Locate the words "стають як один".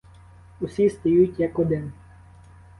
0.89-1.91